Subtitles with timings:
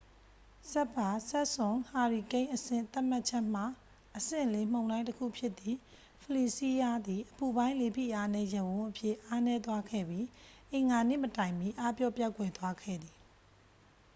[0.71, 3.63] စပ်ဖာ-စန့်ပ်စွန် ဟာရီကိန်းအဆင့်သတ်မှတ်ချက်မှ
[4.17, 5.77] အဆင့် 4 မုန်တိုင်းတစ်ခုဖြစ်သည့်
[6.23, 10.25] ဖလီစီးရား သည် အပူပိုင်း လေဖိအားနည်းရပ်ဝန်းအဖြစ် အားနည်းသွားခဲ့ပြီး
[10.71, 13.17] အင်္ဂါနေ့မတိုင်မီ အားပျော့ပျောက်ကွယ်သွားခဲ့သည်